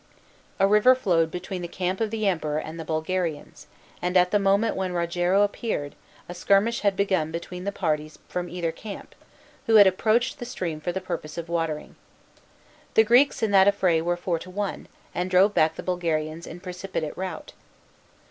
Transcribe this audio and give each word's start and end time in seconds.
A 0.59 0.65
river 0.65 0.95
flowed 0.95 1.29
between 1.29 1.61
the 1.61 1.67
camp 1.67 2.01
of 2.01 2.09
the 2.09 2.25
Emperor 2.27 2.57
and 2.57 2.79
the 2.79 2.83
Bulgarians, 2.83 3.67
and 4.01 4.17
at 4.17 4.31
the 4.31 4.39
moment 4.39 4.75
when 4.75 4.93
Rogero 4.93 5.43
approached, 5.43 5.93
a 6.27 6.33
skirmish 6.33 6.79
had 6.79 6.95
begun 6.95 7.31
between 7.31 7.65
the 7.65 7.71
parties 7.71 8.17
from 8.27 8.49
either 8.49 8.71
camp, 8.71 9.13
who 9.67 9.75
had 9.75 9.85
approached 9.85 10.39
the 10.39 10.45
stream 10.45 10.81
for 10.81 10.91
the 10.91 11.01
purpose 11.01 11.37
of 11.37 11.49
watering. 11.49 11.95
The 12.95 13.03
Greeks 13.03 13.43
in 13.43 13.51
that 13.51 13.67
affray 13.67 14.01
were 14.01 14.17
four 14.17 14.39
to 14.39 14.49
one, 14.49 14.87
and 15.13 15.29
drove 15.29 15.53
back 15.53 15.75
the 15.75 15.83
Bulgarians 15.83 16.47
in 16.47 16.61
precipitate 16.61 17.15
rout. 17.15 17.53